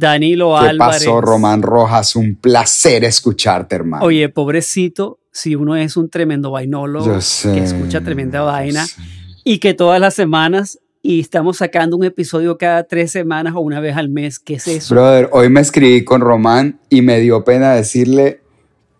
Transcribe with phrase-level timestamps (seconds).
[0.00, 1.04] Danilo ¿Qué Álvarez.
[1.04, 2.16] pasó, Román Rojas?
[2.16, 4.04] Un placer escucharte, hermano.
[4.04, 8.84] Oye, pobrecito, si uno es un tremendo vainólogo sé, que escucha tremenda vaina
[9.44, 13.80] y que todas las semanas y estamos sacando un episodio cada tres semanas o una
[13.80, 14.38] vez al mes.
[14.38, 14.94] ¿Qué es eso?
[14.94, 18.40] Brother, hoy me escribí con Román y me dio pena decirle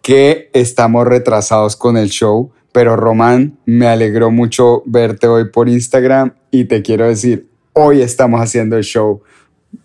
[0.02, 6.34] que estamos retrasados con el show, pero Román, me alegró mucho verte hoy por Instagram
[6.50, 9.22] y te quiero decir, hoy estamos haciendo el show,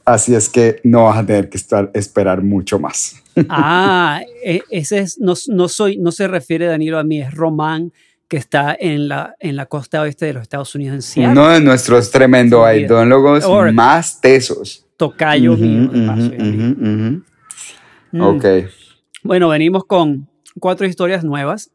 [0.04, 3.22] así es que no vas a tener que estar, esperar mucho más.
[3.50, 7.92] Ah, e- ese es, no, no soy, no se refiere Danilo a mí, es Román
[8.28, 11.32] que está en la, en la costa oeste de los Estados Unidos, en Seattle.
[11.32, 14.86] Uno de nuestros tremendo aidólogos más tesos.
[14.98, 15.90] Tocayo mío.
[18.12, 18.22] Mm.
[18.22, 18.46] Ok.
[19.24, 20.28] Bueno, venimos con
[20.60, 21.72] cuatro historias nuevas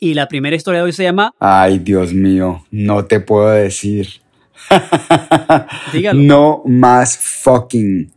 [0.00, 4.21] y la primera historia de hoy se llama Ay, Dios mío, no te puedo decir.
[5.92, 6.20] Dígalo.
[6.20, 8.10] No más fucking.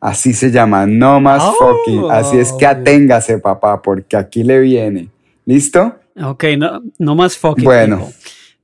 [0.00, 1.54] Así se llama, no más Oh.
[1.58, 2.10] fucking.
[2.10, 5.08] Así es que aténgase, papá, porque aquí le viene.
[5.46, 5.94] ¿Listo?
[6.22, 7.64] Ok, no, no más fucking.
[7.64, 8.10] Bueno.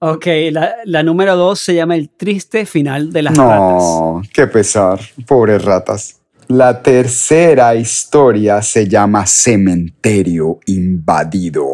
[0.01, 3.59] Ok, la, la número dos se llama El triste final de las ratas.
[3.59, 5.01] No, qué pesar.
[5.27, 6.21] Pobres ratas.
[6.49, 11.67] La tercera historia se llama Cementerio Invadido.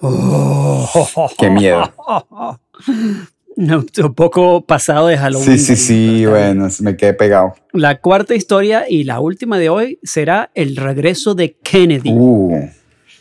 [1.38, 1.92] Qué miedo.
[3.56, 5.58] No, un poco pasado de Halloween.
[5.58, 7.54] Sí, sí, sí, bueno, me quedé pegado.
[7.72, 12.10] La cuarta historia y la última de hoy será el regreso de Kennedy.
[12.12, 12.70] Uh,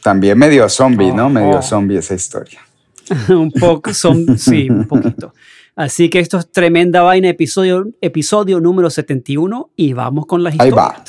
[0.03, 1.25] también medio zombie, ¿no?
[1.25, 1.61] Oh, Medio oh.
[1.61, 2.59] zombie esa historia.
[3.29, 5.33] un poco, son, sí, un poquito.
[5.75, 10.69] Así que esto es tremenda vaina, episodio, episodio número 71 y vamos con las Ahí
[10.69, 10.87] historias.
[10.87, 11.03] va.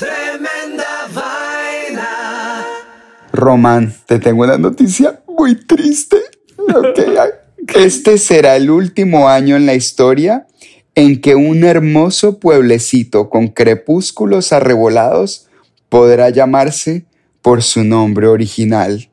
[3.33, 6.17] Román, te tengo una noticia muy triste.
[6.57, 7.29] Ok, ay.
[7.67, 10.47] Este será el último año en la historia
[10.95, 15.47] en que un hermoso pueblecito con crepúsculos arrebolados
[15.89, 17.05] podrá llamarse
[17.41, 19.09] por su nombre original.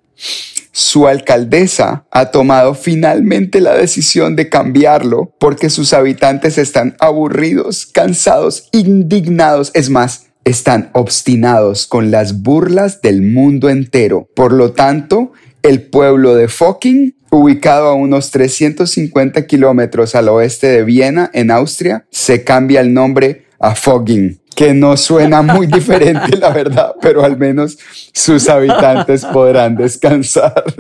[0.73, 8.69] Su alcaldesa ha tomado finalmente la decisión de cambiarlo porque sus habitantes están aburridos, cansados,
[8.73, 14.29] indignados, es más, están obstinados con las burlas del mundo entero.
[14.35, 15.33] Por lo tanto,
[15.63, 22.07] el pueblo de Fucking, ubicado a unos 350 kilómetros al oeste de Viena, en Austria,
[22.11, 27.37] se cambia el nombre a Fogging, que no suena muy diferente, la verdad, pero al
[27.37, 27.79] menos
[28.13, 30.65] sus habitantes podrán descansar.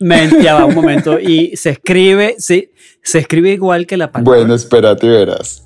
[0.00, 1.20] Mente, ya va un momento.
[1.20, 2.70] Y se escribe, sí,
[3.02, 4.38] se escribe igual que la palabra.
[4.38, 5.64] Bueno, espérate, verás.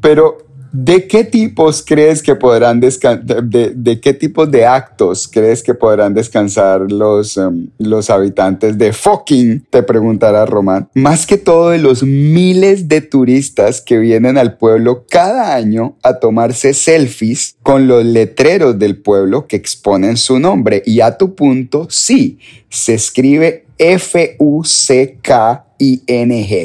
[0.00, 0.45] Pero,
[0.76, 3.42] ¿de qué tipos crees que podrán descansar?
[3.42, 8.92] De, de qué tipos de actos crees que podrán descansar los, em, los habitantes de
[8.92, 9.66] fucking?
[9.70, 10.88] Te preguntará Román.
[10.94, 16.18] Más que todo de los miles de turistas que vienen al pueblo cada año a
[16.18, 20.82] tomarse selfies con los letreros del pueblo que exponen su nombre.
[20.84, 22.38] Y a tu punto, sí,
[22.68, 24.32] se escribe F-U-C-K-I-N-G.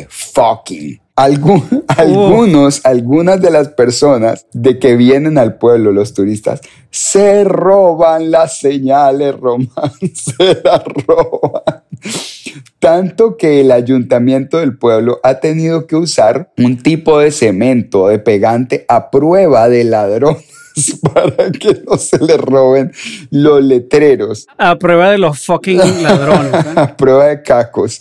[0.10, 1.02] Fucking.
[1.22, 8.32] Algu- algunos, algunas de las personas de que vienen al pueblo, los turistas, se roban
[8.32, 11.84] las señales, Román, se las roban.
[12.80, 18.18] Tanto que el ayuntamiento del pueblo ha tenido que usar un tipo de cemento, de
[18.18, 20.44] pegante, a prueba de ladrones
[21.14, 22.92] para que no se le roben
[23.30, 26.54] los letreros A prueba de los fucking ladrones.
[26.54, 26.74] ¿eh?
[26.76, 28.00] a prueba de cacos.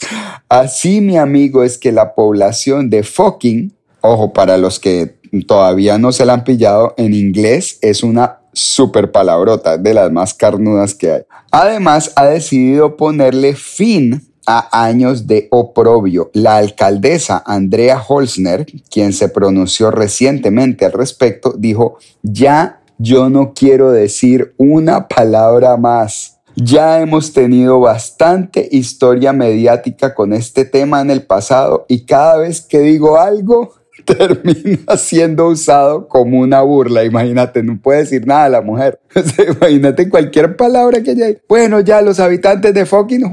[0.48, 5.16] Así, mi amigo, es que la población de fucking, ojo, para los que
[5.46, 10.34] todavía no se la han pillado, en inglés es una super palabrota, de las más
[10.34, 11.22] carnudas que hay.
[11.50, 16.30] Además, ha decidido ponerle fin a años de oprobio.
[16.34, 23.92] La alcaldesa Andrea Holzner, quien se pronunció recientemente al respecto, dijo, ya yo no quiero
[23.92, 26.38] decir una palabra más.
[26.56, 32.60] Ya hemos tenido bastante historia mediática con este tema en el pasado y cada vez
[32.60, 33.79] que digo algo
[34.14, 37.04] termina siendo usado como una burla.
[37.04, 39.00] Imagínate, no puede decir nada a la mujer.
[39.56, 41.26] Imagínate cualquier palabra que haya.
[41.48, 43.32] Bueno, ya los habitantes de fucking.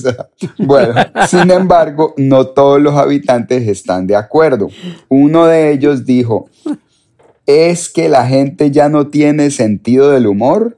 [0.00, 0.28] sea,
[0.58, 0.94] bueno,
[1.28, 4.68] sin embargo, no todos los habitantes están de acuerdo.
[5.08, 6.48] Uno de ellos dijo,
[7.46, 10.76] es que la gente ya no tiene sentido del humor.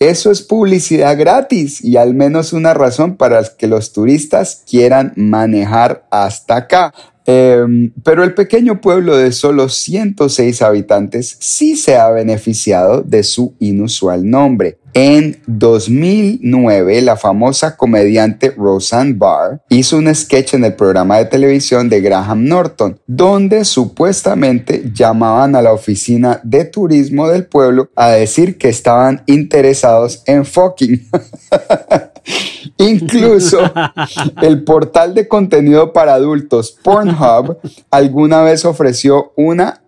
[0.00, 6.06] Eso es publicidad gratis y al menos una razón para que los turistas quieran manejar
[6.10, 6.92] hasta acá.
[7.26, 13.54] Em, pero el pequeño pueblo de solo 106 habitantes sí se ha beneficiado de su
[13.60, 14.78] inusual nombre.
[14.96, 21.88] En 2009, la famosa comediante Roseanne Barr hizo un sketch en el programa de televisión
[21.88, 28.56] de Graham Norton, donde supuestamente llamaban a la oficina de turismo del pueblo a decir
[28.56, 31.08] que estaban interesados en fucking.
[32.78, 33.58] Incluso
[34.42, 37.58] el portal de contenido para adultos Pornhub
[37.90, 39.82] alguna vez ofreció una,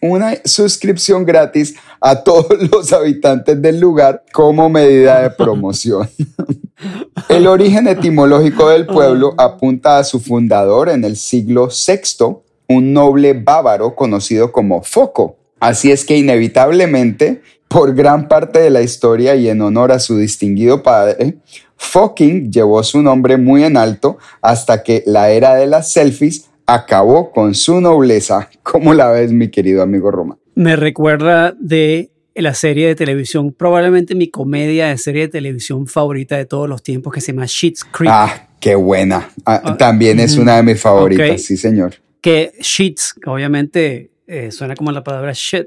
[0.00, 6.08] una suscripción gratis a todos los habitantes del lugar como medida de promoción.
[7.28, 12.36] El origen etimológico del pueblo apunta a su fundador en el siglo VI,
[12.68, 15.36] un noble bávaro conocido como Foco.
[15.60, 20.18] Así es que inevitablemente, por gran parte de la historia y en honor a su
[20.18, 21.38] distinguido padre,
[21.76, 27.30] Fucking llevó su nombre muy en alto hasta que la era de las selfies acabó
[27.30, 28.50] con su nobleza.
[28.62, 30.38] ¿Cómo la ves, mi querido amigo Roma?
[30.54, 36.36] Me recuerda de la serie de televisión, probablemente mi comedia de serie de televisión favorita
[36.36, 38.10] de todos los tiempos, que se llama Sheets Creek.
[38.12, 39.30] Ah, qué buena.
[39.44, 41.94] Ah, ah, también es una de mis favoritas, sí, señor.
[42.20, 45.66] Que Sheets, obviamente eh, suena como la palabra shit,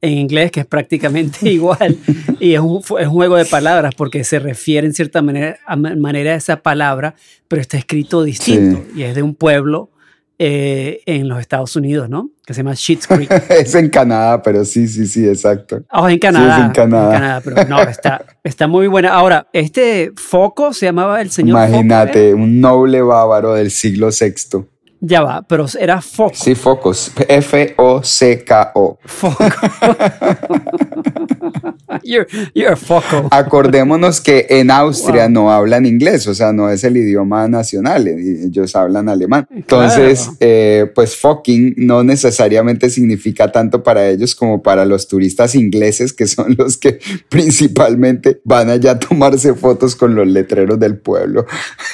[0.00, 1.96] en inglés, que es prácticamente igual.
[2.40, 5.76] y es un, es un, juego de palabras porque se refiere en cierta manera a,
[5.76, 7.14] manera a esa palabra,
[7.48, 8.84] pero está escrito distinto.
[8.96, 9.90] Y es de un pueblo
[10.44, 12.30] eh, en los Estados Unidos, ¿no?
[12.44, 13.30] Que se llama Sheets Creek.
[13.48, 15.84] es en Canadá, pero sí, sí, sí, exacto.
[15.92, 16.58] Oh, en Canadá.
[16.58, 17.06] es en Canadá.
[17.06, 19.10] En Canadá pero no, está, está muy buena.
[19.10, 22.34] Ahora, este foco se llamaba el señor Imagínate, ¿eh?
[22.34, 24.64] un noble bávaro del siglo VI.
[25.04, 26.30] Ya va, pero era foco.
[26.32, 27.10] Sí, focos.
[27.26, 28.98] F-O-C-K-O.
[29.04, 29.42] Foco.
[32.04, 33.26] you're, you're, foco.
[33.32, 38.76] Acordémonos que en Austria no hablan inglés, o sea, no es el idioma nacional, ellos
[38.76, 39.48] hablan alemán.
[39.50, 46.12] Entonces, eh, pues fucking no necesariamente significa tanto para ellos como para los turistas ingleses,
[46.12, 51.44] que son los que principalmente van allá a tomarse fotos con los letreros del pueblo.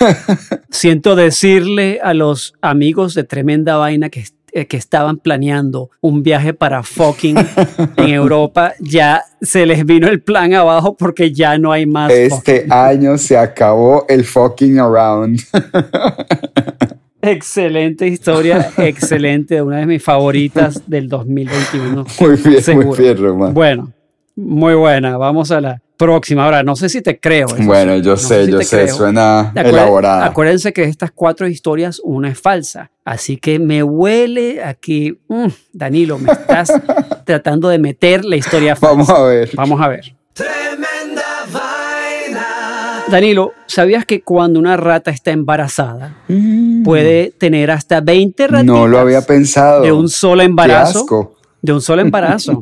[0.70, 6.52] Siento decirle a los amigos de tremenda vaina que, eh, que estaban planeando un viaje
[6.52, 7.36] para fucking
[7.96, 12.10] en Europa, ya se les vino el plan abajo porque ya no hay más.
[12.12, 15.40] Este año se acabó el fucking around.
[17.22, 22.06] Excelente historia, excelente, una de mis favoritas del 2021.
[22.20, 23.54] Muy bien, muy bien, Román.
[23.54, 23.92] Bueno,
[24.36, 25.16] muy buena.
[25.16, 26.44] Vamos a la próxima.
[26.44, 27.48] Ahora, no sé si te creo.
[27.58, 30.24] bueno, yo sé, yo sé, suena elaborada.
[30.24, 32.90] Acuérdense que de estas cuatro historias, una es falsa.
[33.04, 36.72] Así que me huele aquí, mm, Danilo, me estás
[37.26, 38.94] tratando de meter la historia falsa.
[38.94, 39.50] Vamos a ver.
[39.54, 40.14] Vamos a ver.
[40.32, 43.04] Tremenda vaina.
[43.10, 46.84] Danilo, ¿sabías que cuando una rata está embarazada mm.
[46.84, 48.64] puede tener hasta 20 ratitas?
[48.64, 49.82] No lo había pensado.
[49.82, 52.60] De un solo embarazo de un solo embarazo.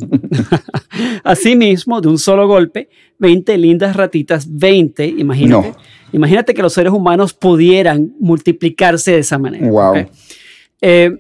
[1.24, 2.88] Asimismo, de un solo golpe,
[3.18, 5.74] 20 lindas ratitas, 20, imagínate.
[6.12, 9.68] Imagínate que los seres humanos pudieran multiplicarse de esa manera.
[9.68, 10.06] Wow.
[10.80, 11.10] Eh,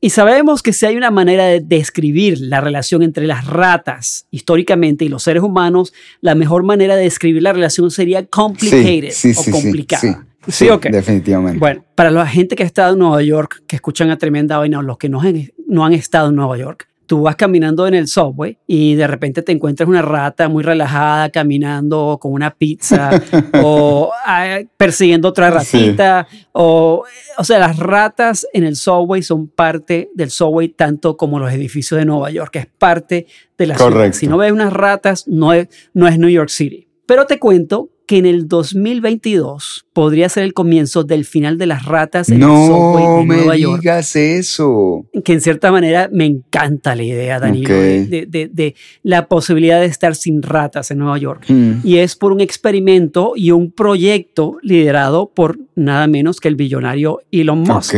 [0.00, 5.04] y sabemos que si hay una manera de describir la relación entre las ratas históricamente
[5.04, 10.24] y los seres humanos, la mejor manera de describir la relación sería complicated o complicada.
[10.46, 10.92] Sí, okay.
[10.92, 11.58] definitivamente.
[11.58, 14.78] Bueno, para la gente que ha estado en Nueva York, que escuchan a Tremenda Vaina,
[14.78, 15.20] o los que no
[15.66, 19.42] no han estado en Nueva York, tú vas caminando en el subway y de repente
[19.42, 23.10] te encuentras una rata muy relajada caminando con una pizza
[23.62, 27.04] o ah, persiguiendo otra ratita o
[27.38, 31.98] o sea las ratas en el subway son parte del subway tanto como los edificios
[31.98, 34.12] de Nueva York es parte de la ciudad.
[34.12, 36.88] Si no ves unas ratas no es, no es New York City.
[37.06, 41.84] Pero te cuento que en el 2022 podría ser el comienzo del final de las
[41.84, 43.62] ratas en el subway de Nueva York.
[43.62, 45.04] No me digas eso.
[45.22, 50.40] Que en cierta manera me encanta la idea, Danilo, de, la posibilidad de estar sin
[50.40, 51.44] ratas en Nueva York.
[51.48, 51.80] Hmm.
[51.84, 57.20] Y es por un experimento y un proyecto liderado por nada menos que el billonario
[57.30, 57.94] Elon Musk.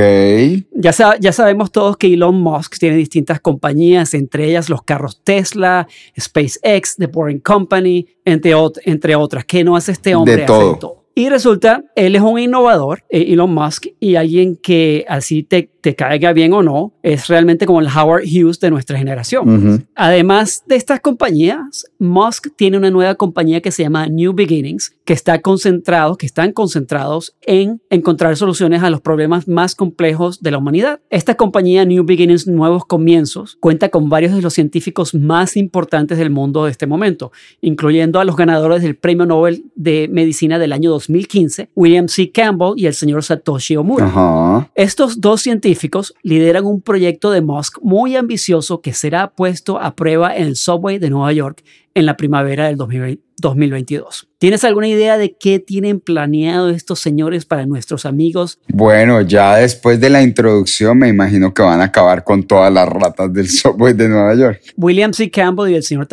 [0.74, 5.86] Ya, ya sabemos todos que Elon Musk tiene distintas compañías, entre ellas los carros Tesla,
[6.18, 9.44] SpaceX, The Boring Company, entre, entre otras.
[9.44, 10.36] ¿Qué no hace este hombre?
[10.36, 11.00] De todo.
[11.14, 15.94] Y resulta, él es un innovador, eh, Elon Musk, y alguien que así te, te,
[15.94, 19.86] caiga bien o no, es realmente como el Howard Hughes de nuestra generación.
[19.96, 25.14] Además de estas compañías, Musk tiene una nueva compañía que se llama New Beginnings, que,
[25.14, 30.58] está concentrado, que están concentrados en encontrar soluciones a los problemas más complejos de la
[30.58, 31.00] humanidad.
[31.10, 36.30] Esta compañía New Beginnings, Nuevos Comienzos, cuenta con varios de los científicos más importantes del
[36.30, 40.92] mundo de este momento, incluyendo a los ganadores del Premio Nobel de Medicina del año
[40.92, 42.30] 2015, William C.
[42.30, 44.70] Campbell y el señor Satoshi Omura.
[44.76, 50.36] Estos dos científicos lideran un proyecto de Musk muy ambicioso que será puesto a prueba
[50.36, 54.28] en el subway de Nueva York en la primavera del 2022.
[54.38, 58.58] ¿Tienes alguna idea de qué tienen planeado estos señores para nuestros amigos?
[58.68, 62.88] Bueno, ya después de la introducción me imagino que van a acabar con todas las
[62.88, 64.60] ratas del subway de Nueva York.
[64.76, 65.30] William C.
[65.30, 66.06] Campbell y el señor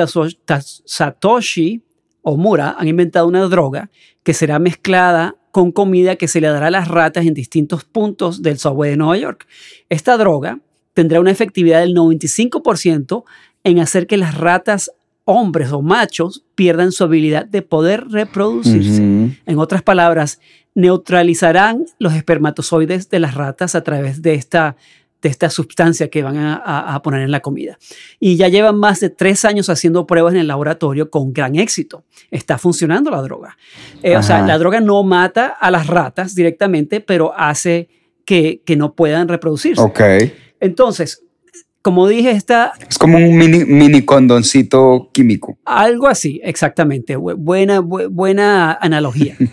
[0.86, 1.84] Satoshi
[2.22, 3.90] Omura han inventado una droga
[4.24, 8.42] que será mezclada con comida que se le dará a las ratas en distintos puntos
[8.42, 9.48] del subway de Nueva York.
[9.90, 10.60] Esta droga
[10.94, 13.24] tendrá una efectividad del 95%
[13.64, 14.92] en hacer que las ratas
[15.30, 19.02] hombres o machos pierdan su habilidad de poder reproducirse.
[19.02, 20.40] En otras palabras,
[20.74, 24.78] neutralizarán los espermatozoides de las ratas a través de esta,
[25.22, 27.78] de esta sustancia que van a, poner en la comida.
[28.22, 32.06] Y ya llevan más de tres años haciendo pruebas en el laboratorio con gran éxito.
[32.32, 33.58] Está funcionando la droga.
[34.02, 37.90] Eh, o sea, la droga no mata a las ratas directamente, pero hace
[38.24, 39.82] que, que no puedan reproducirse.
[39.82, 40.00] Ok.
[40.62, 41.27] Entonces,
[41.82, 42.74] como dije, está...
[42.90, 45.58] Es como un mini, mini condoncito químico.
[45.66, 47.16] Algo así, exactamente.
[47.16, 49.36] Buena, buena analogía.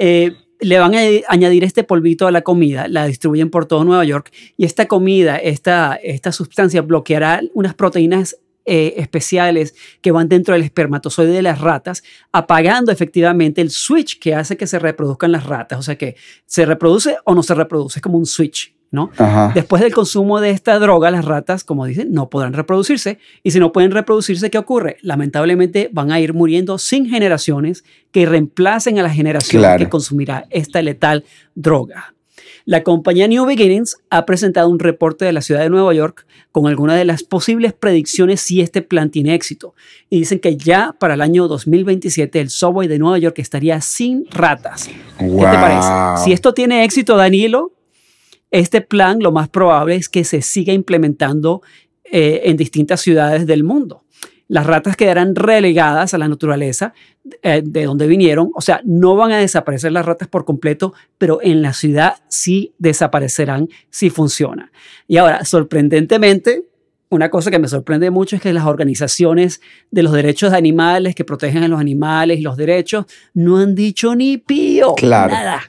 [0.00, 4.04] Eh, le van a añadir este polvito a la comida, la distribuyen por todo Nueva
[4.04, 10.54] York y esta comida, esta, esta sustancia bloqueará unas proteínas eh, especiales que van dentro
[10.54, 12.02] del espermatozoide de las ratas,
[12.32, 15.78] apagando efectivamente el switch que hace que se reproduzcan las ratas.
[15.78, 16.16] O sea que
[16.46, 18.74] se reproduce o no se reproduce, es como un switch.
[19.54, 23.18] Después del consumo de esta droga, las ratas, como dicen, no podrán reproducirse.
[23.42, 24.98] Y si no pueden reproducirse, ¿qué ocurre?
[25.02, 30.80] Lamentablemente van a ir muriendo sin generaciones que reemplacen a la generación que consumirá esta
[30.80, 31.24] letal
[31.54, 32.14] droga.
[32.66, 36.66] La compañía New Beginnings ha presentado un reporte de la ciudad de Nueva York con
[36.66, 39.74] algunas de las posibles predicciones si este plan tiene éxito.
[40.08, 44.24] Y dicen que ya para el año 2027 el subway de Nueva York estaría sin
[44.30, 44.88] ratas.
[45.18, 46.24] ¿Qué te parece?
[46.24, 47.73] Si esto tiene éxito, Danilo,
[48.50, 51.62] este plan lo más probable es que se siga implementando
[52.04, 54.04] eh, en distintas ciudades del mundo.
[54.46, 56.92] Las ratas quedarán relegadas a la naturaleza
[57.42, 61.40] eh, de donde vinieron, o sea, no van a desaparecer las ratas por completo, pero
[61.42, 64.70] en la ciudad sí desaparecerán si funciona.
[65.08, 66.66] Y ahora, sorprendentemente,
[67.08, 69.60] una cosa que me sorprende mucho es que las organizaciones
[69.90, 73.74] de los derechos de animales que protegen a los animales y los derechos no han
[73.74, 75.32] dicho ni pío, claro.
[75.32, 75.62] nada.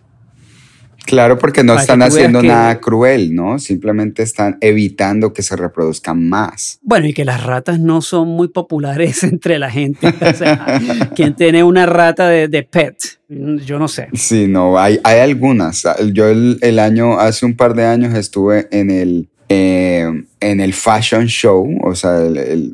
[1.06, 3.60] Claro, porque no están haciendo nada cruel, ¿no?
[3.60, 6.80] Simplemente están evitando que se reproduzcan más.
[6.82, 10.08] Bueno, y que las ratas no son muy populares entre la gente.
[10.08, 10.82] O sea,
[11.16, 12.96] quien tiene una rata de, pet,
[13.30, 14.08] yo no sé.
[14.14, 15.84] Sí, no, hay, hay algunas.
[16.14, 20.08] Yo el, año, hace un par de años estuve en el, eh,
[20.40, 22.74] en el fashion show, o sea, el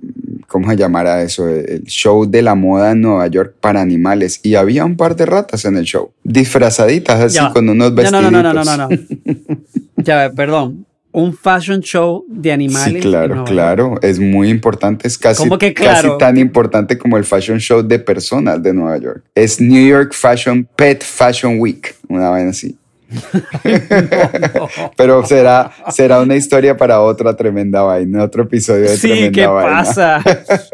[0.51, 1.47] ¿cómo se llamará eso?
[1.47, 4.41] El show de la moda en Nueva York para animales.
[4.43, 8.23] Y había un par de ratas en el show, disfrazaditas así con unos vestidos.
[8.23, 8.89] No, no, no, no, no, no.
[9.97, 10.85] ya, perdón.
[11.13, 13.03] Un fashion show de animales.
[13.03, 13.99] Sí, claro, claro.
[14.01, 15.07] Es muy importante.
[15.07, 19.25] Es casi, casi tan importante como el fashion show de personas de Nueva York.
[19.35, 22.77] Es New York Fashion Pet Fashion Week, una vez así.
[24.97, 30.21] Pero será, será una historia para otra tremenda vaina, otro episodio de sí, ¿qué pasa?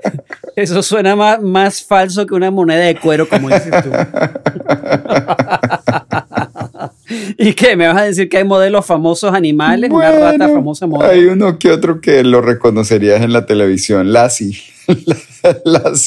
[0.55, 3.91] Eso suena más, más falso que una moneda de cuero, como dices tú.
[7.37, 7.75] ¿Y qué?
[7.75, 9.91] ¿Me vas a decir que hay modelos famosos animales?
[9.91, 11.11] una rata famosa modelo.
[11.11, 14.11] Hay uno que otro que lo reconocerías en la televisión.
[14.11, 14.57] Lassie.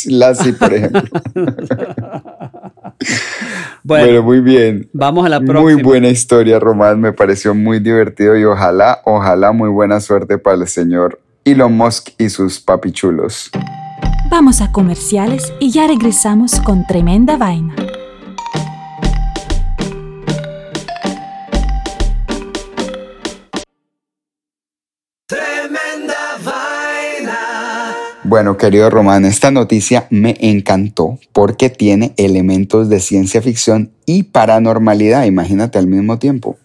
[0.06, 1.02] Lassie, por ejemplo.
[3.82, 4.90] Bueno, muy bien.
[4.92, 5.62] Vamos a la próxima.
[5.62, 7.00] Muy buena historia, Román.
[7.00, 12.10] Me pareció muy divertido y ojalá, ojalá muy buena suerte para el señor Elon Musk
[12.18, 13.50] y sus papichulos.
[14.30, 17.74] Vamos a comerciales y ya regresamos con tremenda vaina.
[28.30, 35.24] Bueno, querido Román, esta noticia me encantó porque tiene elementos de ciencia ficción y paranormalidad,
[35.24, 36.56] imagínate al mismo tiempo.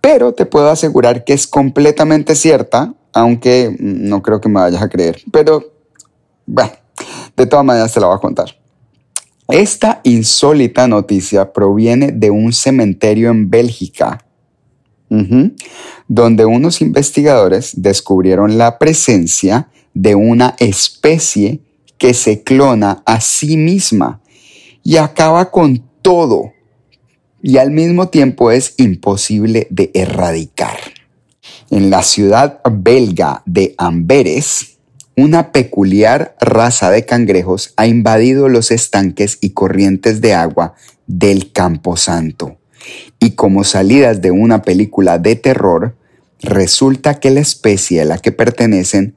[0.00, 4.88] Pero te puedo asegurar que es completamente cierta, aunque no creo que me vayas a
[4.88, 5.20] creer.
[5.30, 5.74] Pero,
[6.44, 6.72] bueno,
[7.36, 8.56] de todas maneras te la voy a contar.
[9.46, 14.26] Esta insólita noticia proviene de un cementerio en Bélgica,
[16.08, 21.60] donde unos investigadores descubrieron la presencia de una especie
[21.96, 24.20] que se clona a sí misma
[24.82, 26.52] y acaba con todo
[27.42, 30.76] y al mismo tiempo es imposible de erradicar.
[31.70, 34.76] En la ciudad belga de Amberes,
[35.16, 40.74] una peculiar raza de cangrejos ha invadido los estanques y corrientes de agua
[41.06, 42.58] del Camposanto.
[43.18, 45.96] Y como salidas de una película de terror,
[46.40, 49.15] resulta que la especie a la que pertenecen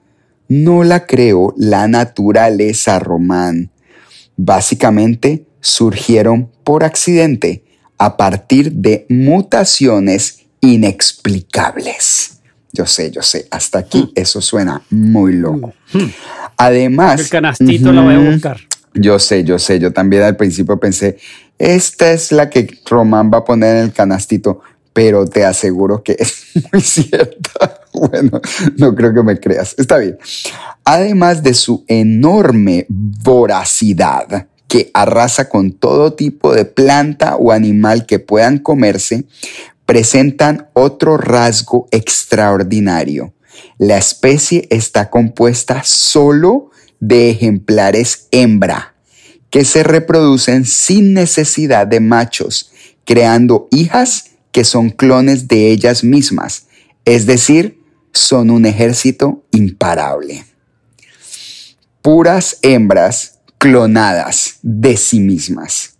[0.49, 3.71] no la creó la naturaleza román.
[4.35, 7.63] Básicamente surgieron por accidente
[7.97, 12.39] a partir de mutaciones inexplicables.
[12.71, 14.11] Yo sé, yo sé, hasta aquí hmm.
[14.15, 15.73] eso suena muy loco.
[15.93, 16.07] Hmm.
[16.57, 17.21] Además...
[17.21, 18.57] El canastito lo voy a buscar.
[18.93, 21.17] Yo sé, yo sé, yo también al principio pensé,
[21.57, 24.61] esta es la que Román va a poner en el canastito,
[24.93, 27.75] pero te aseguro que es muy cierta.
[27.91, 28.39] Bueno,
[28.77, 29.75] no creo que me creas.
[29.77, 30.17] Está bien.
[30.85, 38.19] Además de su enorme voracidad, que arrasa con todo tipo de planta o animal que
[38.19, 39.25] puedan comerse,
[39.85, 43.33] presentan otro rasgo extraordinario.
[43.79, 46.69] La especie está compuesta solo
[46.99, 48.93] de ejemplares hembra,
[49.49, 52.71] que se reproducen sin necesidad de machos,
[53.03, 56.67] creando hijas que son clones de ellas mismas,
[57.05, 57.79] es decir,
[58.13, 60.45] son un ejército imparable.
[62.01, 65.97] Puras hembras clonadas de sí mismas.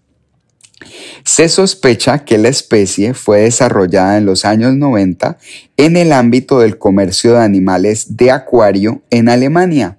[1.26, 5.38] Se sospecha que la especie fue desarrollada en los años 90
[5.78, 9.98] en el ámbito del comercio de animales de acuario en Alemania.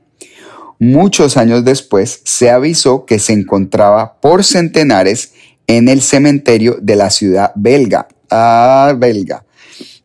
[0.79, 5.35] Muchos años después se avisó que se encontraba por centenares
[5.67, 9.45] en el cementerio de la ciudad belga, ah, belga.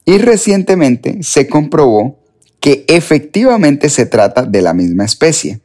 [0.06, 2.20] Y recientemente se comprobó
[2.60, 5.62] que efectivamente se trata de la misma especie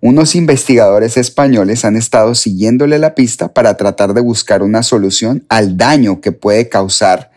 [0.00, 5.76] unos investigadores españoles han estado siguiéndole la pista para tratar de buscar una solución al
[5.76, 7.32] daño que puede causar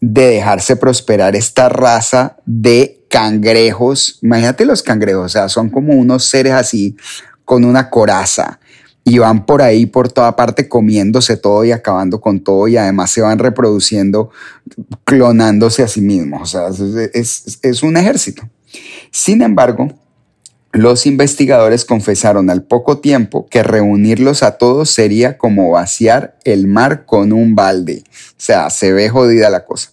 [0.00, 4.18] de dejarse prosperar esta raza de cangrejos.
[4.22, 6.96] Imagínate los cangrejos, o sea, son como unos seres así
[7.44, 8.60] con una coraza
[9.08, 13.12] y van por ahí por toda parte comiéndose todo y acabando con todo y además
[13.12, 14.30] se van reproduciendo,
[15.04, 16.42] clonándose a sí mismos.
[16.42, 18.42] O sea, es, un ejército.
[19.12, 19.92] Sin embargo,
[20.72, 27.06] los investigadores confesaron al poco tiempo que reunirlos a todos sería como vaciar el mar
[27.06, 28.02] con un balde.
[28.10, 29.90] O sea, se ve jodida la cosa.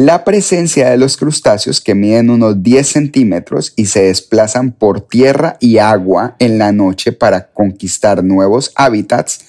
[0.00, 5.56] La presencia de los crustáceos que miden unos 10 centímetros y se desplazan por tierra
[5.58, 9.40] y agua en la noche para conquistar nuevos hábitats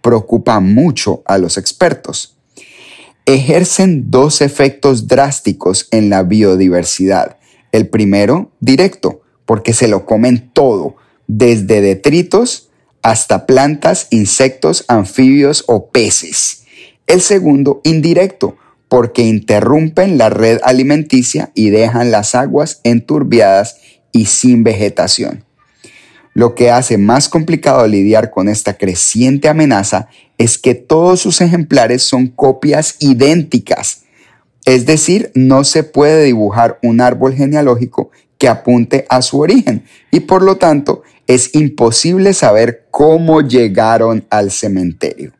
[0.00, 2.38] preocupa mucho a los expertos.
[3.26, 7.36] Ejercen dos efectos drásticos en la biodiversidad.
[7.70, 12.70] El primero, directo, porque se lo comen todo, desde detritos
[13.02, 16.64] hasta plantas, insectos, anfibios o peces.
[17.06, 18.56] El segundo, indirecto,
[18.88, 23.76] porque interrumpen la red alimenticia y dejan las aguas enturbiadas
[24.12, 25.44] y sin vegetación.
[26.34, 32.02] Lo que hace más complicado lidiar con esta creciente amenaza es que todos sus ejemplares
[32.02, 34.04] son copias idénticas.
[34.64, 40.20] Es decir, no se puede dibujar un árbol genealógico que apunte a su origen y
[40.20, 45.32] por lo tanto es imposible saber cómo llegaron al cementerio.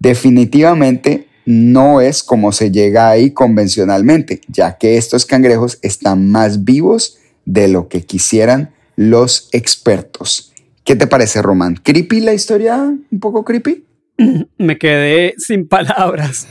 [0.00, 7.18] Definitivamente no es como se llega ahí convencionalmente, ya que estos cangrejos están más vivos
[7.44, 10.52] de lo que quisieran los expertos.
[10.84, 11.76] ¿Qué te parece, Román?
[11.82, 12.76] ¿Creepy la historia?
[12.76, 13.84] ¿Un poco creepy?
[14.58, 16.46] Me quedé sin palabras.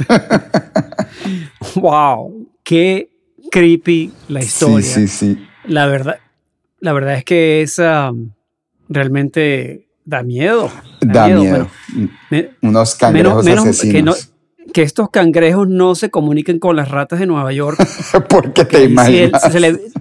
[1.76, 3.10] wow, qué
[3.52, 4.82] creepy la historia.
[4.82, 5.48] Sí, sí, sí.
[5.66, 6.18] La verdad,
[6.80, 7.80] la verdad es que es
[8.90, 10.72] realmente da miedo.
[11.02, 11.70] Da, miedo.
[12.62, 14.26] Unos cangrejos asesinos.
[14.26, 14.33] Que,
[14.82, 17.78] estos cangrejos no se comuniquen con las ratas de Nueva York.
[18.30, 19.42] porque te imaginas.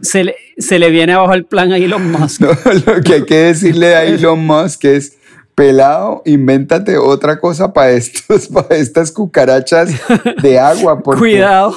[0.00, 2.40] se, le, viene abajo el plan a Elon Musk.
[2.40, 5.18] lo que hay que decirle a Elon Musk es
[5.54, 9.90] pelado, invéntate otra cosa para estos, para estas cucarachas
[10.42, 11.00] de agua.
[11.02, 11.76] Cuidado.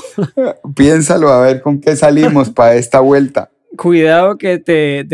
[0.76, 5.06] Piénsalo a ver con qué salimos para esta vuelta cuidado que te,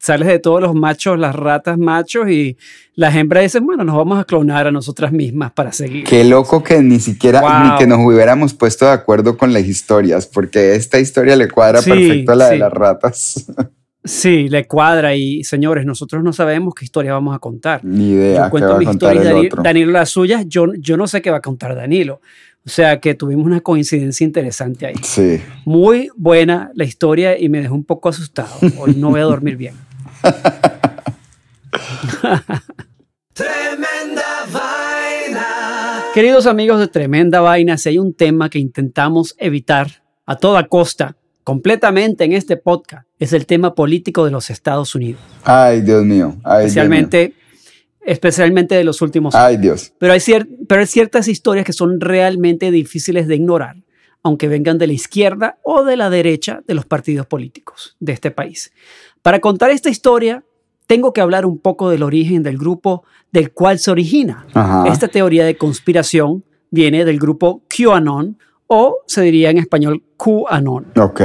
[0.00, 2.56] sales de todos los machos, las ratas machos y
[2.94, 6.04] las hembras dicen, bueno, nos vamos a clonar a nosotras mismas para seguir.
[6.04, 10.26] Qué loco que ni siquiera, ni que nos hubiéramos puesto de acuerdo con las historias,
[10.26, 13.46] porque esta historia le cuadra perfecto a la de las ratas.
[14.02, 17.84] Sí, le cuadra y señores, nosotros no sabemos qué historia vamos a contar.
[17.84, 18.44] Ni idea.
[18.44, 21.76] Yo cuento mi historia Danilo las suyas, yo, yo no sé qué va a contar
[21.76, 22.22] Danilo.
[22.64, 24.94] O sea que tuvimos una coincidencia interesante ahí.
[25.02, 25.40] Sí.
[25.66, 28.50] Muy buena la historia y me dejó un poco asustado.
[28.78, 29.74] Hoy no voy a dormir bien.
[33.32, 34.22] Tremenda
[36.14, 41.16] Queridos amigos de Tremenda Vaina, si hay un tema que intentamos evitar a toda costa,
[41.44, 45.20] completamente en este podcast, es el tema político de los Estados Unidos.
[45.44, 46.36] Ay, Dios mío.
[46.44, 47.34] Ay, especialmente,
[48.00, 49.46] especialmente de los últimos años.
[49.46, 49.92] Ay, Dios.
[49.98, 50.20] Pero hay,
[50.68, 53.76] pero hay ciertas historias que son realmente difíciles de ignorar,
[54.22, 58.30] aunque vengan de la izquierda o de la derecha de los partidos políticos de este
[58.30, 58.72] país.
[59.22, 60.44] Para contar esta historia,
[60.86, 64.46] tengo que hablar un poco del origen del grupo del cual se origina.
[64.86, 70.86] Esta teoría de conspiración viene del grupo QAnon o se diría en español QAnon.
[70.96, 71.20] Ok.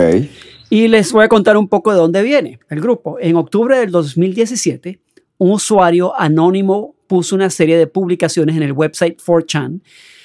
[0.70, 3.18] Y les voy a contar un poco de dónde viene el grupo.
[3.20, 5.00] En octubre del 2017,
[5.38, 9.82] un usuario anónimo puso una serie de publicaciones en el website 4chan.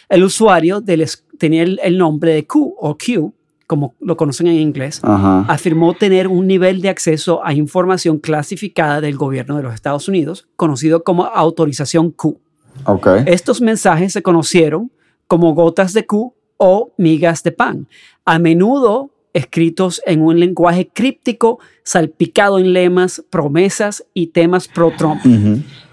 [0.09, 0.80] El usuario
[1.40, 3.35] tenía el nombre de Q o Q
[3.70, 9.16] como lo conocen en inglés, afirmó tener un nivel de acceso a información clasificada del
[9.16, 12.40] gobierno de los Estados Unidos, conocido como autorización Q.
[13.26, 14.90] Estos mensajes se conocieron
[15.29, 17.87] como gotas de Q o migas de pan,
[18.24, 25.20] a menudo escritos en un lenguaje críptico salpicado en lemas, promesas y temas pro-Trump.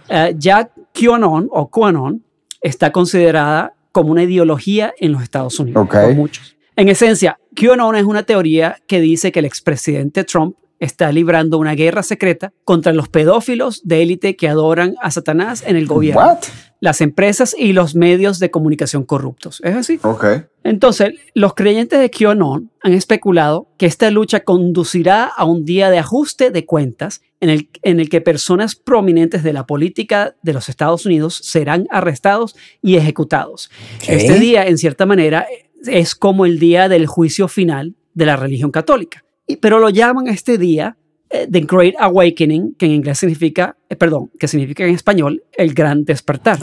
[0.09, 2.23] Eh, ya QAnon o QAnon
[2.59, 6.55] está considerada como una ideología en los Estados Unidos por muchos.
[6.75, 11.73] En esencia, QAnon es una teoría que dice que el expresidente Trump está librando una
[11.73, 16.37] guerra secreta contra los pedófilos de élite que adoran a Satanás en el gobierno,
[16.79, 19.59] las empresas y los medios de comunicación corruptos.
[19.63, 19.99] ¿Es así?
[20.03, 20.25] Ok.
[20.63, 25.97] Entonces, los creyentes de QAnon han especulado que esta lucha conducirá a un día de
[25.97, 30.69] ajuste de cuentas en el, en el que personas prominentes de la política de los
[30.69, 33.71] Estados Unidos serán arrestados y ejecutados.
[34.07, 35.47] Este día, en cierta manera,
[35.85, 39.23] es como el día del juicio final de la religión católica.
[39.61, 40.97] Pero lo llaman este día
[41.29, 45.73] eh, The Great Awakening, que en inglés significa, eh, perdón, que significa en español el
[45.73, 46.59] gran despertar.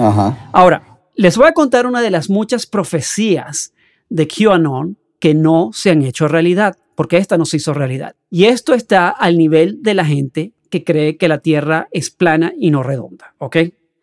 [0.52, 3.74] Ahora, les voy a contar una de las muchas profecías
[4.08, 8.16] de QAnon que no se han hecho realidad, porque esta no se hizo realidad.
[8.30, 12.52] Y esto está al nivel de la gente que cree que la Tierra es plana
[12.58, 13.56] y no redonda, ¿ok?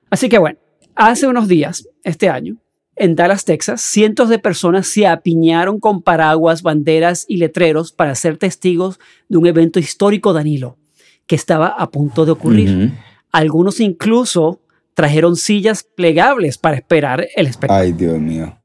[0.09, 0.59] Así que bueno,
[0.95, 2.60] hace unos días, este año,
[2.95, 8.37] en Dallas, Texas, cientos de personas se apiñaron con paraguas, banderas y letreros para ser
[8.37, 8.99] testigos
[9.29, 10.77] de un evento histórico Danilo
[11.25, 12.91] que estaba a punto de ocurrir.
[13.31, 14.59] Algunos incluso
[14.93, 17.79] trajeron sillas plegables para esperar el espectáculo.
[17.79, 18.57] Ay, Dios mío.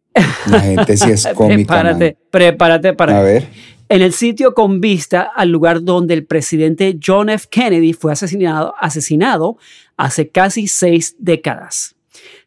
[0.46, 1.56] La gente sí es cómica.
[1.56, 3.18] prepárate, prepárate para.
[3.18, 3.46] A ver.
[3.88, 7.46] En el sitio con vista al lugar donde el presidente John F.
[7.48, 9.58] Kennedy fue asesinado, asesinado
[9.96, 11.95] hace casi seis décadas.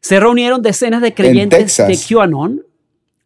[0.01, 2.65] Se reunieron decenas de creyentes de QAnon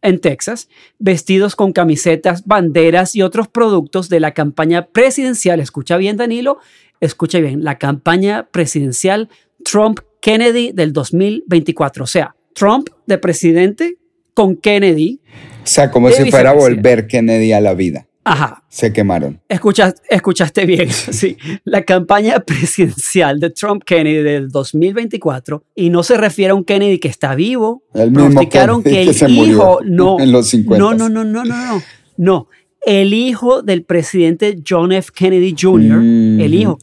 [0.02, 5.60] en Texas, vestidos con camisetas, banderas y otros productos de la campaña presidencial.
[5.60, 6.58] Escucha bien, Danilo,
[7.00, 9.30] escucha bien, la campaña presidencial
[9.64, 12.04] Trump-Kennedy del 2024.
[12.04, 13.96] O sea, Trump de presidente
[14.34, 15.20] con Kennedy.
[15.62, 18.06] O sea, como si fuera a volver Kennedy a la vida.
[18.24, 18.64] Ajá.
[18.68, 19.40] Se quemaron.
[19.48, 21.36] escuchaste bien, sí.
[21.64, 26.98] La campaña presidencial de Trump Kennedy del 2024, y no se refiere a un Kennedy
[26.98, 30.82] que está vivo, el mismo que el hijo, no, en los 50.
[30.82, 31.82] No, no, no, no, no, no.
[32.16, 32.48] No,
[32.86, 35.10] el hijo del presidente John F.
[35.14, 36.78] Kennedy Jr., el hijo,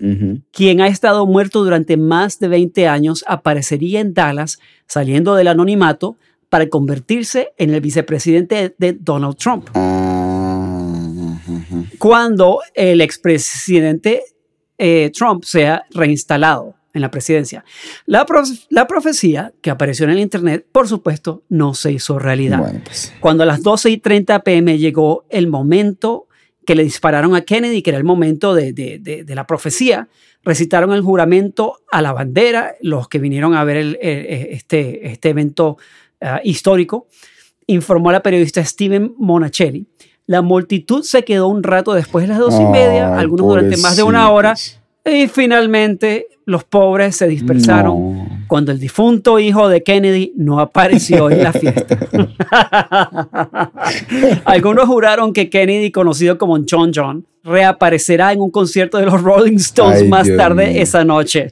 [0.52, 6.18] quien ha estado muerto durante más de 20 años, aparecería en Dallas saliendo del anonimato
[6.50, 9.70] para convertirse en el vicepresidente de Donald Trump.
[9.74, 10.31] Ah
[11.98, 14.24] cuando el expresidente
[14.78, 17.64] eh, Trump sea reinstalado en la presidencia.
[18.06, 18.26] La,
[18.88, 22.82] profecía que apareció en el Internet, por supuesto, no se hizo realidad.
[22.84, 23.14] Pues.
[23.20, 26.28] Cuando a las 12 y 30 pm llegó el momento
[26.66, 30.10] que le dispararon a Kennedy, que era el momento de, la profecía,
[30.44, 35.78] recitaron el juramento a la bandera, los que vinieron a ver este, este evento
[36.20, 37.08] ah, histórico,
[37.68, 39.88] informó la periodista Steven Monachelli
[40.32, 43.98] la multitud se quedó un rato después de las dos y media, algunos durante más
[43.98, 44.56] de una hora,
[45.04, 51.44] y finalmente los pobres se dispersaron cuando el difunto hijo de Kennedy no apareció en
[51.44, 52.00] la fiesta.
[54.46, 59.58] Algunos juraron que Kennedy, conocido como John John, reaparecerá en un concierto de los Rolling
[59.58, 61.48] Stones más tarde esa noche.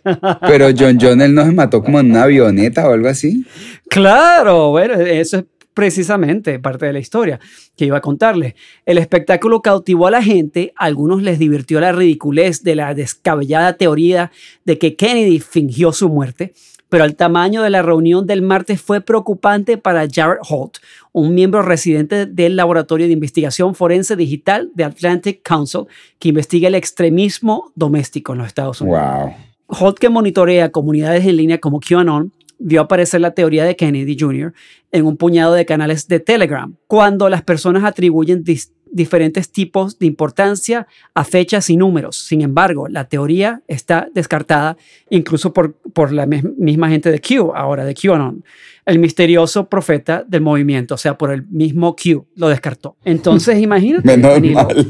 [0.48, 3.46] Pero John John, él no se mató como en una avioneta o algo así.
[3.89, 5.44] Claro, bueno, eso es
[5.80, 7.39] precisamente parte de la historia
[7.78, 8.54] que iba a contarles.
[8.86, 13.78] El espectáculo cautivó a la gente, a algunos les divirtió la ridiculez de la descabellada
[13.78, 14.30] teoría
[14.65, 16.52] de que Kennedy fingió su muerte,
[16.89, 20.80] pero el tamaño de la reunión del martes fue preocupante para Jared Holt,
[21.13, 25.86] un miembro residente del Laboratorio de Investigación Forense Digital de Atlantic Council,
[26.20, 29.00] que investiga el extremismo doméstico en los Estados Unidos.
[29.00, 29.34] Wow.
[29.68, 34.54] Holt, que monitorea comunidades en línea como QAnon, vio aparecer la teoría de Kennedy Jr.
[34.91, 38.43] en un puñado de canales de Telegram, cuando las personas atribuyen
[38.91, 42.17] diferentes tipos de importancia a fechas y números.
[42.17, 44.78] Sin embargo, la teoría está descartada
[45.10, 48.43] incluso por, por la misma gente de Q, ahora de QAnon.
[48.86, 52.98] El misterioso profeta del movimiento, o sea, por el mismo Q, lo descartó.
[53.06, 54.19] Entonces, imagínate,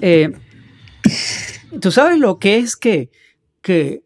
[0.01, 0.31] eh,
[1.79, 3.09] tú sabes lo que es que,
[3.61, 4.03] que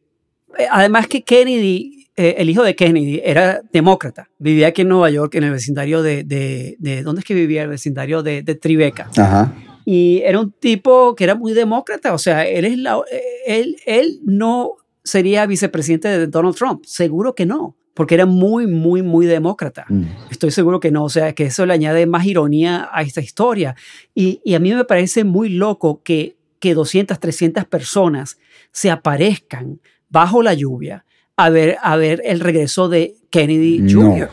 [0.57, 4.29] eh, además que Kennedy, eh, el hijo de Kennedy, era demócrata.
[4.37, 7.63] Vivía aquí en Nueva York, en el vecindario de, de, de ¿dónde es que vivía?
[7.63, 9.09] El vecindario de, de Tribeca.
[9.17, 9.53] Ajá.
[9.85, 13.01] Y era un tipo que era muy demócrata, o sea, él, es la,
[13.45, 19.01] él, él no sería vicepresidente de Donald Trump, seguro que no, porque era muy, muy,
[19.01, 19.85] muy demócrata.
[19.89, 20.05] Mm.
[20.31, 23.75] Estoy seguro que no, o sea, que eso le añade más ironía a esta historia.
[24.15, 28.37] Y, y a mí me parece muy loco que, que 200, 300 personas
[28.71, 31.05] se aparezcan bajo la lluvia
[31.37, 34.29] a ver, a ver el regreso de Kennedy Jr.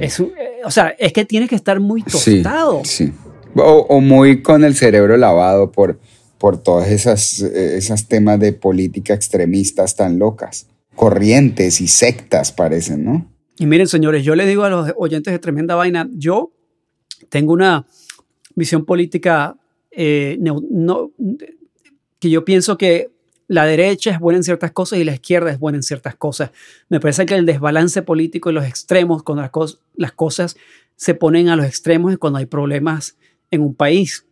[0.00, 0.30] Es, eh,
[0.64, 2.82] o sea, es que tiene que estar muy tostado.
[2.84, 3.12] sí.
[3.54, 6.00] O, muy con el cerebro lavado por,
[6.38, 10.68] por todas esas, esas temas de política extremistas tan locas.
[10.94, 13.30] Corrientes y sectas parecen, ¿no?
[13.58, 16.50] Y miren, señores, yo le digo a los oyentes de Tremenda Vaina, yo
[17.28, 17.86] tengo una
[18.54, 19.56] visión política
[19.90, 21.12] eh, no,
[22.18, 23.10] que yo pienso que
[23.48, 26.50] la derecha es buena en ciertas cosas y la izquierda es buena en ciertas cosas.
[26.88, 30.56] Me parece que el desbalance político y los extremos, cuando las, las cosas
[30.96, 33.16] se ponen a los extremos, es cuando hay problemas
[33.50, 34.26] en un país.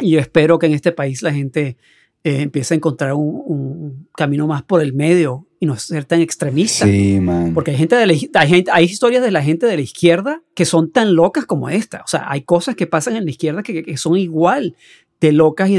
[0.00, 1.76] Y yo espero que en este país la gente
[2.22, 6.84] eh, empiece a encontrar un, camino más por el medio y no ser tan extremista.
[6.84, 7.54] Sí, man.
[7.54, 10.90] Porque hay, gente de hay, hay, historias de la gente de la izquierda que son
[10.90, 12.02] tan locas como esta.
[12.02, 14.76] O sea, hay cosas que pasan en la izquierda que, que son igual
[15.20, 15.78] de locas y,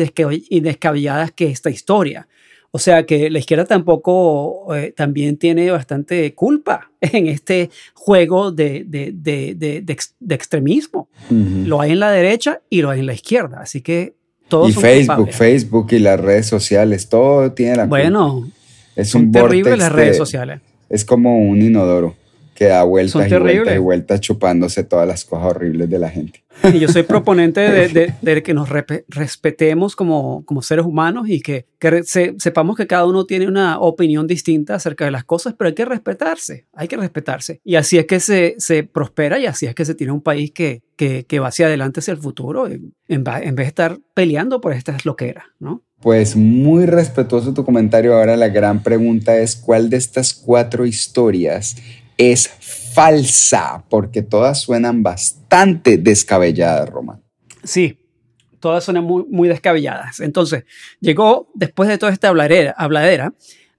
[0.50, 2.28] y descabelladas que esta historia.
[2.74, 8.86] O sea que la izquierda tampoco eh, también tiene bastante culpa en este juego de,
[8.88, 9.84] de, de,
[10.20, 11.10] de extremismo.
[11.30, 13.60] Lo hay en la derecha y lo hay en la izquierda.
[13.62, 14.16] Así que
[14.48, 18.50] todos Y Facebook, Facebook y las redes sociales, todo tiene la Bueno,
[18.96, 20.62] es un terrible las redes sociales.
[20.90, 22.16] Es como un inodoro
[22.62, 26.44] que da vueltas y vueltas y vueltas chupándose todas las cosas horribles de la gente.
[26.72, 31.66] Y yo soy proponente de, que nos respetemos como, como, seres humanos y que,
[32.06, 35.86] sepamos que cada uno tiene una opinión distinta acerca de las cosas, pero hay que
[35.86, 37.62] respetarse, hay que respetarse.
[37.64, 40.52] Y así es que se, se prospera y así es que se tiene un país
[40.52, 44.62] que, que, que va hacia adelante, hacia el futuro, en, en, vez de estar peleando
[44.62, 45.82] por estas loqueras, ¿no?
[46.00, 48.16] Pues muy respetuoso tu comentario.
[48.16, 51.76] Ahora la gran pregunta es, ¿cuál de estas cuatro historias
[52.30, 52.48] es
[52.94, 57.24] falsa, porque todas suenan bastante descabelladas, Román.
[57.64, 57.98] Sí,
[58.60, 60.20] todas suenan muy, muy descabelladas.
[60.20, 60.66] Entonces,
[61.00, 63.34] llegó después de toda esta habladera, habladera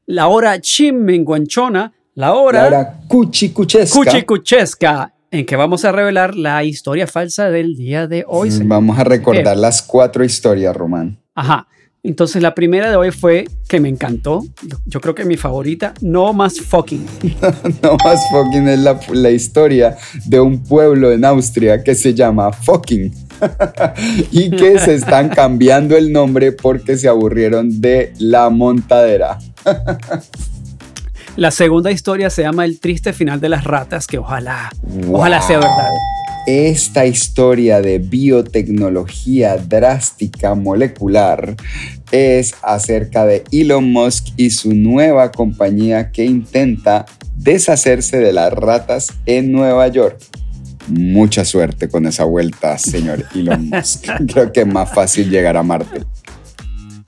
[0.06, 3.96] la hora chimenguanchona, la hora, la hora cuchicuchesca.
[3.96, 8.50] cuchicuchesca, en que vamos a revelar la historia falsa del día de hoy.
[8.64, 11.18] Vamos a recordar las cuatro historias, Román.
[11.34, 11.68] Ajá.
[12.04, 14.42] Entonces la primera de hoy fue que me encantó,
[14.86, 17.06] yo creo que mi favorita, No Más Fucking.
[17.82, 22.52] no Más Fucking es la, la, historia de un pueblo en Austria que se llama
[22.52, 23.14] Fucking
[24.32, 29.38] y que se están cambiando el nombre porque se aburrieron de la montadera.
[31.36, 34.72] la segunda historia se llama El triste final de las ratas, que ojalá,
[35.08, 35.88] ojalá sea verdad
[36.46, 41.56] esta historia de biotecnología drástica molecular
[42.10, 49.08] es acerca de Elon Musk y su nueva compañía que intenta deshacerse de las ratas
[49.26, 50.18] en Nueva York.
[50.88, 54.06] Mucha suerte con esa vuelta, señor Elon Musk.
[54.32, 56.02] Creo que es más fácil llegar a Marte.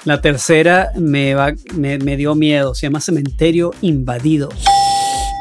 [0.04, 1.34] La tercera me,
[1.74, 4.50] me, me dio miedo, se llama Cementerio Invadido.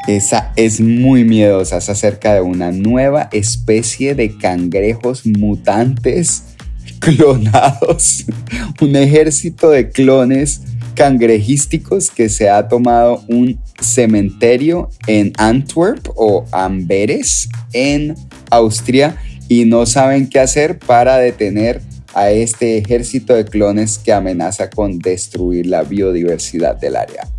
[0.07, 6.43] Esa es muy miedosa, es acerca de una nueva especie de cangrejos mutantes
[6.99, 8.25] clonados,
[8.81, 10.61] un ejército de clones
[10.93, 18.15] cangrejísticos que se ha tomado un cementerio en Antwerp o Amberes en
[18.51, 19.15] Austria
[19.47, 21.81] y no saben qué hacer para detener
[22.13, 27.32] a este ejército de clones que amenaza con destruir la biodiversidad del área.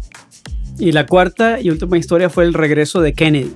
[0.78, 3.52] Y la cuarta y última historia fue el regreso de Kennedy.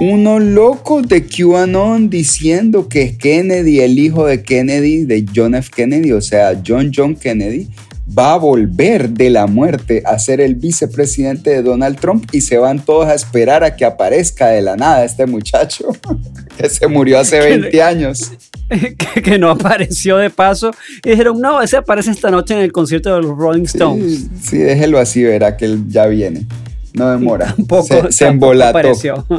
[0.00, 5.70] Uno loco de QAnon diciendo que Kennedy, el hijo de Kennedy, de John F.
[5.74, 7.68] Kennedy, o sea, John John Kennedy,
[8.16, 12.58] va a volver de la muerte a ser el vicepresidente de Donald Trump y se
[12.58, 15.86] van todos a esperar a que aparezca de la nada este muchacho
[16.56, 18.32] que se murió hace 20 años.
[19.22, 20.70] Que, no apareció de paso
[21.04, 24.20] y dijeron, no, ese aparece esta noche en el concierto de los Rolling Stones.
[24.20, 26.46] Sí, sí déjelo así, verá que él ya viene.
[26.94, 27.46] No demora.
[27.56, 28.72] Tampoco, se, se tampoco embolató.
[28.72, 29.26] pareció.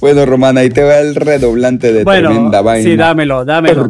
[0.00, 2.90] Bueno, Román, ahí te va el redoblante de Bueno, tremenda vaina.
[2.90, 3.88] sí, dámelo, dámelo.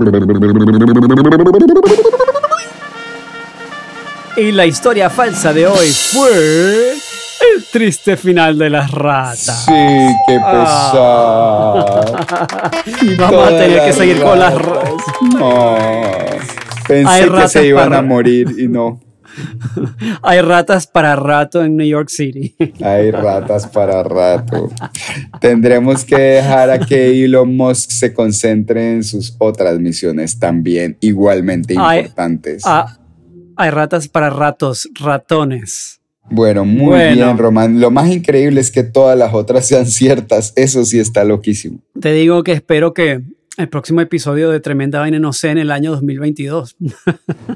[4.37, 6.93] Y la historia falsa de hoy fue
[7.57, 9.65] el triste final de las ratas.
[9.67, 9.73] Sí,
[10.27, 10.53] qué Ah.
[10.93, 12.73] pesado.
[13.03, 14.93] Y vamos a Todas tener que seguir con las ratas.
[15.39, 15.77] No.
[16.89, 19.01] Pensé Hay que se iban para- a morir y no.
[20.23, 22.55] Hay ratas para rato en New York City.
[22.85, 24.69] Hay ratas para rato.
[25.41, 31.73] Tendremos que dejar a que Elon Musk se concentre en sus otras misiones también igualmente
[31.75, 32.63] importantes.
[33.57, 36.02] Hay ratas para ratos, ratones.
[36.31, 37.15] Bueno, muy Bueno.
[37.27, 37.81] bien, Román.
[37.81, 40.53] Lo más increíble es que todas las otras sean ciertas.
[40.57, 41.79] Eso sí está loquísimo.
[42.01, 43.21] Te digo que espero que
[43.59, 46.77] el próximo episodio de Tremenda Vaina no sea en el año 2022.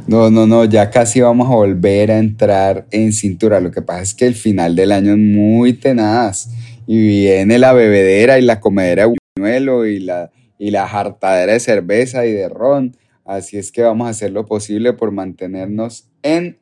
[0.08, 3.60] No, no, no, ya casi vamos a volver a entrar en cintura.
[3.60, 6.48] Lo que pasa es que el final del año es muy tenaz.
[6.86, 11.60] Y viene la bebedera y la comedera de buñuelo y la, y la jartadera de
[11.60, 12.96] cerveza y de ron.
[13.24, 16.58] Así es que vamos a hacer lo posible por mantenernos en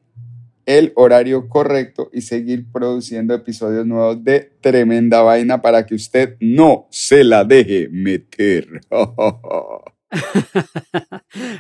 [0.67, 6.87] el horario correcto y seguir produciendo episodios nuevos de Tremenda Vaina para que usted no
[6.91, 8.69] se la deje meter.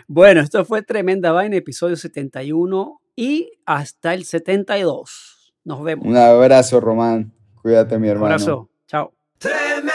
[0.06, 5.54] Bueno, esto fue Tremenda Vaina, episodio 71 y hasta el 72.
[5.64, 6.06] Nos vemos.
[6.06, 7.32] Un abrazo, Román.
[7.60, 8.34] Cuídate, mi Un hermano.
[8.34, 8.70] abrazo.
[8.86, 9.12] Chao.
[9.38, 9.93] Tremenda